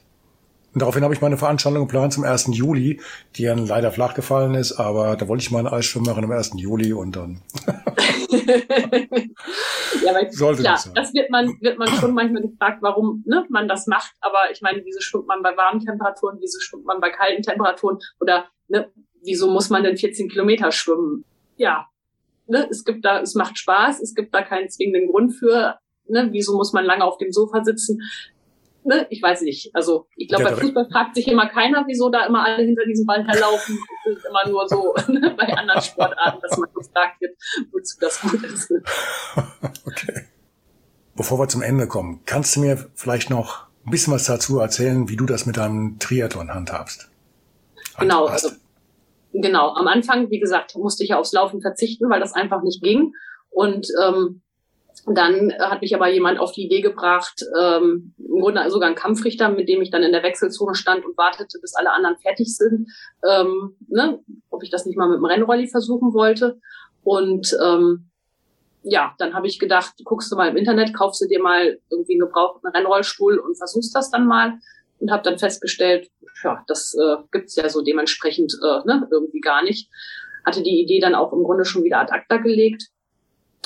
[0.75, 2.49] Und daraufhin habe ich meine Veranstaltung geplant zum 1.
[2.51, 2.99] Juli,
[3.37, 6.51] die ja leider flach gefallen ist, aber da wollte ich meine Eisschwimmen machen am 1.
[6.57, 7.41] Juli und dann.
[10.05, 13.45] ja, weil Sollte klar, das, das wird man, wird man schon manchmal gefragt, warum ne,
[13.47, 14.11] man das macht.
[14.19, 17.97] Aber ich meine, wieso schwimmt man bei warmen Temperaturen, wieso schwimmt man bei kalten Temperaturen
[18.19, 18.91] oder ne,
[19.23, 21.23] wieso muss man denn 14 Kilometer schwimmen?
[21.55, 21.87] Ja,
[22.47, 26.27] ne, es gibt da, es macht Spaß, es gibt da keinen zwingenden Grund für, ne,
[26.33, 28.01] wieso muss man lange auf dem Sofa sitzen?
[28.87, 29.71] Ne, ich weiß nicht.
[29.73, 33.07] Also ich glaube, bei Fußball fragt sich immer keiner, wieso da immer alle hinter diesem
[33.07, 33.79] Ball herlaufen.
[34.07, 37.35] Es ist immer nur so ne, bei anderen Sportarten, dass man gefragt wird,
[37.71, 38.71] wozu das gut ist.
[39.87, 40.25] okay.
[41.15, 45.09] Bevor wir zum Ende kommen, kannst du mir vielleicht noch ein bisschen was dazu erzählen,
[45.09, 47.09] wie du das mit deinem Triathlon handhabst?
[47.97, 48.49] Genau, also
[49.33, 53.13] genau, am Anfang, wie gesagt, musste ich aufs Laufen verzichten, weil das einfach nicht ging.
[53.49, 54.43] Und ähm,
[55.05, 59.49] dann hat mich aber jemand auf die Idee gebracht, ähm, im Grunde sogar ein Kampfrichter,
[59.49, 62.89] mit dem ich dann in der Wechselzone stand und wartete, bis alle anderen fertig sind,
[63.27, 66.59] ähm, ne, ob ich das nicht mal mit dem Rennrolli versuchen wollte.
[67.03, 68.09] Und ähm,
[68.83, 72.13] ja, dann habe ich gedacht, guckst du mal im Internet, kaufst du dir mal irgendwie
[72.13, 74.59] einen gebrauchten Rennrollstuhl und versuchst das dann mal
[74.99, 76.09] und habe dann festgestellt,
[76.43, 79.89] ja, das äh, gibt's ja so dementsprechend äh, ne, irgendwie gar nicht.
[80.45, 82.89] Hatte die Idee dann auch im Grunde schon wieder ad acta gelegt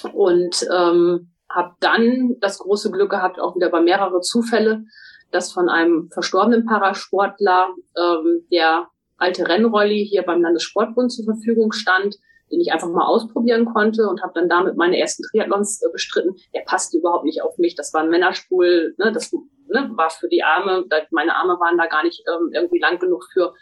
[0.05, 4.83] und ähm, habe dann das große Glück gehabt, auch wieder bei mehrere Zufälle,
[5.31, 12.17] dass von einem verstorbenen Parasportler ähm, der alte Rennrolli hier beim Landessportbund zur Verfügung stand,
[12.51, 16.35] den ich einfach mal ausprobieren konnte und habe dann damit meine ersten Triathlons äh, bestritten.
[16.53, 17.75] Der passte überhaupt nicht auf mich.
[17.75, 21.85] Das war ein Männerstuhl, ne, das ne, war für die Arme, meine Arme waren da
[21.85, 23.53] gar nicht ähm, irgendwie lang genug für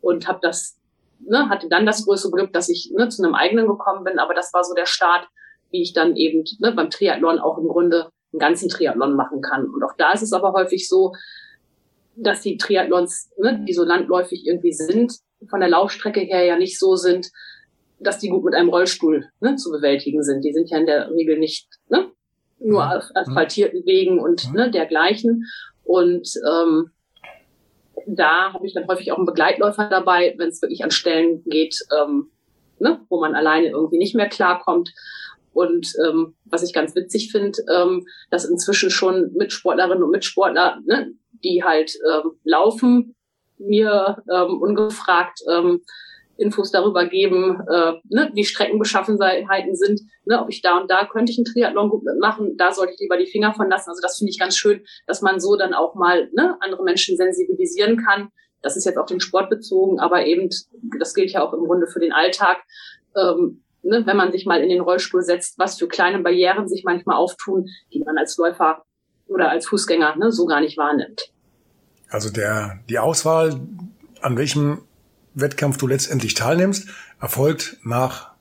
[0.00, 0.78] und habe das,
[1.18, 4.34] ne, hatte dann das größte Glück, dass ich ne, zu einem eigenen gekommen bin, aber
[4.34, 5.28] das war so der Start,
[5.70, 9.66] wie ich dann eben ne, beim Triathlon auch im Grunde einen ganzen Triathlon machen kann.
[9.66, 11.12] Und auch da ist es aber häufig so,
[12.16, 15.14] dass die Triathlons, ne, die so landläufig irgendwie sind,
[15.48, 17.30] von der Laufstrecke her ja nicht so sind,
[17.98, 20.44] dass die gut mit einem Rollstuhl ne, zu bewältigen sind.
[20.44, 22.10] Die sind ja in der Regel nicht ne,
[22.58, 25.46] nur auf asphaltierten Wegen und ne, dergleichen.
[25.84, 26.90] Und ähm,
[28.06, 31.76] da habe ich dann häufig auch einen Begleitläufer dabei, wenn es wirklich an Stellen geht,
[32.00, 32.30] ähm,
[32.78, 34.92] ne, wo man alleine irgendwie nicht mehr klarkommt.
[35.52, 41.12] Und ähm, was ich ganz witzig finde, ähm, dass inzwischen schon Mitsportlerinnen und Mitsportler, ne,
[41.44, 43.14] die halt ähm, laufen,
[43.58, 45.82] mir ähm, ungefragt ähm,
[46.40, 51.30] Infos darüber geben, äh, ne, wie Streckenbeschaffenheiten sind, ne, ob ich da und da könnte
[51.30, 53.90] ich einen Triathlon gut mitmachen, da sollte ich lieber die Finger von lassen.
[53.90, 57.16] Also das finde ich ganz schön, dass man so dann auch mal ne, andere Menschen
[57.16, 58.30] sensibilisieren kann.
[58.62, 60.48] Das ist jetzt auf den Sport bezogen, aber eben,
[60.98, 62.62] das gilt ja auch im Grunde für den Alltag.
[63.16, 66.84] Ähm, ne, wenn man sich mal in den Rollstuhl setzt, was für kleine Barrieren sich
[66.84, 68.84] manchmal auftun, die man als Läufer
[69.26, 71.32] oder als Fußgänger ne, so gar nicht wahrnimmt.
[72.08, 73.60] Also der, die Auswahl,
[74.20, 74.82] an welchem
[75.34, 76.88] Wettkampf du letztendlich teilnimmst,
[77.20, 78.32] erfolgt nach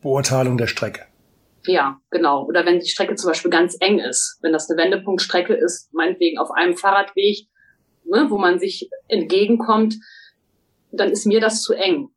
[0.00, 1.02] Beurteilung der Strecke.
[1.66, 2.44] Ja, genau.
[2.46, 6.38] Oder wenn die Strecke zum Beispiel ganz eng ist, wenn das eine Wendepunktstrecke ist, meinetwegen
[6.38, 7.46] auf einem Fahrradweg,
[8.04, 9.96] ne, wo man sich entgegenkommt,
[10.90, 12.08] dann ist mir das zu eng.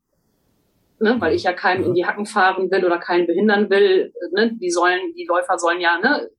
[0.97, 4.13] Ne, weil ich ja keinem in die Hacken fahren will oder keinen behindern will.
[4.31, 6.29] Ne, die sollen, die Läufer sollen ja ne,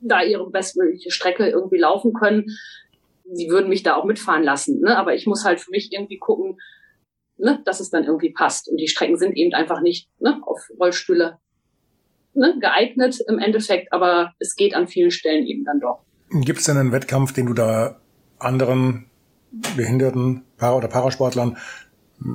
[0.00, 2.46] da ihre bestmögliche Strecke irgendwie laufen können.
[3.32, 4.80] Sie würden mich da auch mitfahren lassen.
[4.80, 4.96] Ne?
[4.96, 6.58] Aber ich muss halt für mich irgendwie gucken,
[7.36, 8.68] ne, dass es dann irgendwie passt.
[8.68, 11.38] Und die Strecken sind eben einfach nicht ne, auf Rollstühle
[12.34, 16.00] ne, geeignet im Endeffekt, aber es geht an vielen Stellen eben dann doch.
[16.30, 18.00] Gibt es denn einen Wettkampf, den du da
[18.38, 19.06] anderen
[19.76, 21.56] behinderten Para- oder Parasportlern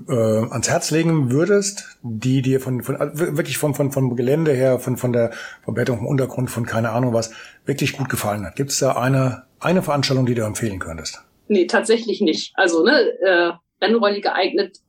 [0.07, 4.79] äh, ans Herz legen würdest, die dir von, von wirklich von, von, vom Gelände her,
[4.79, 5.31] von, von der
[5.63, 7.31] Verbetterung im Untergrund, von keine Ahnung was,
[7.65, 8.55] wirklich gut gefallen hat?
[8.55, 11.23] Gibt es da eine, eine Veranstaltung, die du empfehlen könntest?
[11.47, 12.53] Nee, tatsächlich nicht.
[12.55, 13.51] Also, ne, äh,
[13.83, 14.79] Rennrolli geeignet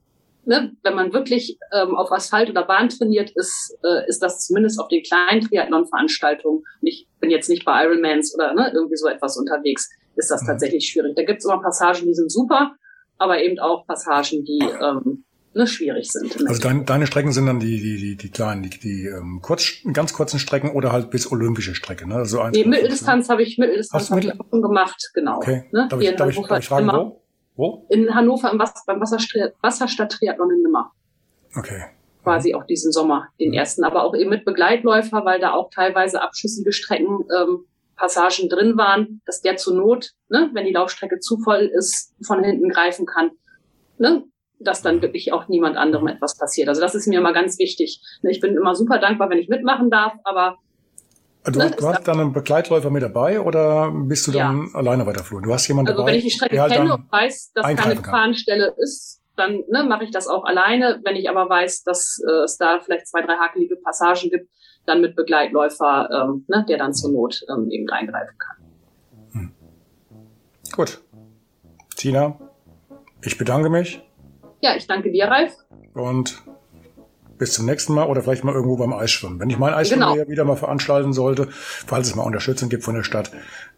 [0.47, 4.81] ne, wenn man wirklich ähm, auf Asphalt oder Bahn trainiert ist, äh, ist das zumindest
[4.81, 9.37] auf den kleinen Triathlon-Veranstaltungen, ich bin jetzt nicht bei Ironmans oder ne, irgendwie so etwas
[9.37, 10.47] unterwegs, ist das mhm.
[10.47, 11.15] tatsächlich schwierig.
[11.17, 12.75] Da gibt es immer Passagen, die sind super,
[13.19, 15.25] aber eben auch Passagen, die ähm,
[15.55, 16.37] ne, schwierig sind.
[16.47, 19.79] Also dein, deine Strecken sind dann die, die, die, die kleinen, die, die ähm, kurz,
[19.93, 22.17] ganz kurzen Strecken oder halt bis olympische Strecke, ne?
[22.17, 25.39] Also eins, nee, Mitteldistanz habe ich, Mitteldistanz habe ich auch gemacht, genau.
[25.39, 25.65] Okay.
[25.73, 25.89] Ne?
[25.89, 27.23] Darf, ich, darf, ich, darf ich fragen, wo?
[27.57, 27.87] Wo?
[27.89, 30.93] In Hannover im Wasser, beim Wasserstadt-Triathlon in Nimmer.
[31.57, 31.85] Okay.
[32.23, 33.55] Quasi auch diesen Sommer, den mhm.
[33.59, 37.65] ersten, aber auch eben mit Begleitläufer, weil da auch teilweise abschüssige Strecken, ähm,
[37.97, 42.43] Passagen drin waren, dass der zur Not, ne, wenn die Laufstrecke zu voll ist, von
[42.45, 43.31] hinten greifen kann.
[43.99, 44.25] Ne?
[44.59, 46.69] dass dann wirklich auch niemand anderem etwas passiert.
[46.69, 48.01] Also das ist mir immer ganz wichtig.
[48.23, 50.57] Ne, ich bin immer super dankbar, wenn ich mitmachen darf, aber
[51.45, 54.75] Du, ne, du hast dann einen Begleitläufer mit dabei oder bist du dann ja.
[54.75, 55.41] alleine weiter Flur?
[55.41, 56.11] Du hast jemanden also dabei.
[56.11, 59.85] Also wenn ich die Strecke halt kenne und weiß, dass keine Gefahrenstelle ist, dann ne,
[59.85, 61.01] mache ich das auch alleine.
[61.05, 64.51] Wenn ich aber weiß, dass äh, es da vielleicht zwei, drei hakelige Passagen gibt,
[64.87, 68.57] dann mit Begleitläufer, ähm, ne, der dann zur Not ähm, eben eingreifen kann.
[69.33, 69.53] Hm.
[70.75, 71.01] Gut.
[71.97, 72.39] Tina,
[73.23, 74.03] ich bedanke mich.
[74.61, 75.57] Ja, ich danke dir, Ralf.
[75.95, 76.43] Und
[77.39, 79.41] bis zum nächsten Mal oder vielleicht mal irgendwo beim Eisschwimmen.
[79.41, 80.29] Wenn ich mein Eisschwimmen genau.
[80.29, 83.31] wieder mal veranstalten sollte, falls es mal Unterstützung gibt von der Stadt,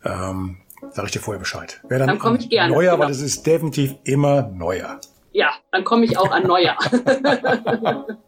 [0.04, 0.58] ähm,
[0.90, 1.80] sage ich dir vorher Bescheid.
[1.88, 2.72] Dann, dann komme ich gerne.
[2.72, 3.04] Neuer, genau.
[3.04, 5.00] weil es ist definitiv immer neuer.
[5.32, 6.76] Ja, dann komme ich auch an neuer.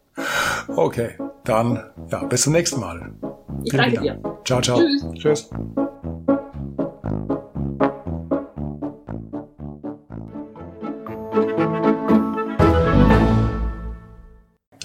[0.75, 1.11] okay,
[1.43, 3.11] dann ja, bis zum nächsten Mal.
[3.63, 4.23] Ich Vielen danke Dank.
[4.23, 4.37] dir.
[4.45, 4.77] Ciao, ciao.
[4.79, 5.49] Tschüss.
[5.49, 5.49] Tschüss.